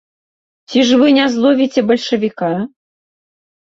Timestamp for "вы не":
1.03-1.27